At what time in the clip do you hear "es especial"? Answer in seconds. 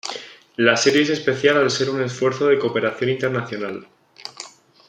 1.03-1.57